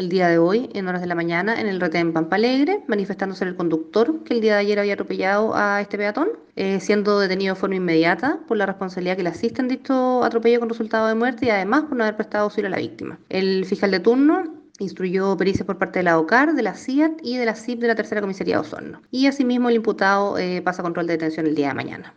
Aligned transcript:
el 0.00 0.08
día 0.08 0.28
de 0.28 0.38
hoy, 0.38 0.70
en 0.72 0.88
horas 0.88 1.02
de 1.02 1.06
la 1.06 1.14
mañana, 1.14 1.60
en 1.60 1.66
el 1.66 1.78
retén 1.78 2.14
Pampa 2.14 2.36
Alegre, 2.36 2.82
manifestándose 2.88 3.44
el 3.44 3.54
conductor 3.54 4.24
que 4.24 4.32
el 4.32 4.40
día 4.40 4.54
de 4.54 4.60
ayer 4.60 4.78
había 4.78 4.94
atropellado 4.94 5.54
a 5.54 5.78
este 5.82 5.98
peatón, 5.98 6.30
eh, 6.56 6.80
siendo 6.80 7.20
detenido 7.20 7.54
de 7.54 7.60
forma 7.60 7.76
inmediata 7.76 8.40
por 8.48 8.56
la 8.56 8.64
responsabilidad 8.64 9.18
que 9.18 9.22
le 9.22 9.28
asiste 9.28 9.60
en 9.60 9.68
dicho 9.68 10.24
atropello 10.24 10.58
con 10.58 10.70
resultado 10.70 11.06
de 11.06 11.14
muerte 11.14 11.46
y 11.46 11.50
además 11.50 11.82
por 11.82 11.98
no 11.98 12.04
haber 12.04 12.16
prestado 12.16 12.44
auxilio 12.44 12.68
a 12.68 12.70
la 12.70 12.78
víctima. 12.78 13.18
El 13.28 13.66
fiscal 13.66 13.90
de 13.90 14.00
turno 14.00 14.44
instruyó 14.78 15.36
pericias 15.36 15.66
por 15.66 15.76
parte 15.76 15.98
de 15.98 16.04
la 16.04 16.18
OCAR, 16.18 16.54
de 16.54 16.62
la 16.62 16.74
CIAT 16.74 17.20
y 17.22 17.36
de 17.36 17.44
la 17.44 17.54
CIP 17.54 17.80
de 17.80 17.88
la 17.88 17.94
Tercera 17.94 18.22
Comisaría 18.22 18.54
de 18.54 18.60
Osorno. 18.62 19.02
Y 19.10 19.26
asimismo 19.26 19.68
el 19.68 19.76
imputado 19.76 20.38
eh, 20.38 20.62
pasa 20.62 20.82
control 20.82 21.08
de 21.08 21.12
detención 21.12 21.46
el 21.46 21.54
día 21.54 21.68
de 21.68 21.74
mañana. 21.74 22.14